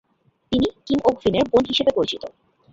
[0.51, 2.23] তিনি কিম ওক-ভিনের বোন হিসাবে পরিচিত।